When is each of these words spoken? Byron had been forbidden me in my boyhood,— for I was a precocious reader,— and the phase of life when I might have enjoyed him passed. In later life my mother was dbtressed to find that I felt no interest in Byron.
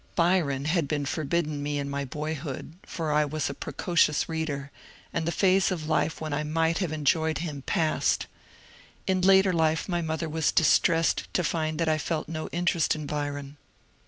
Byron 0.15 0.65
had 0.65 0.87
been 0.87 1.05
forbidden 1.05 1.61
me 1.61 1.77
in 1.77 1.87
my 1.87 2.05
boyhood,— 2.05 2.73
for 2.97 3.11
I 3.11 3.23
was 3.23 3.51
a 3.51 3.53
precocious 3.53 4.27
reader,— 4.27 4.71
and 5.13 5.27
the 5.27 5.31
phase 5.31 5.69
of 5.69 5.87
life 5.87 6.19
when 6.19 6.33
I 6.33 6.41
might 6.43 6.79
have 6.79 6.91
enjoyed 6.91 7.37
him 7.37 7.61
passed. 7.61 8.25
In 9.05 9.21
later 9.21 9.53
life 9.53 9.87
my 9.87 10.01
mother 10.01 10.27
was 10.27 10.51
dbtressed 10.51 11.25
to 11.33 11.43
find 11.43 11.77
that 11.77 11.87
I 11.87 11.99
felt 11.99 12.27
no 12.27 12.47
interest 12.47 12.95
in 12.95 13.05
Byron. 13.05 13.57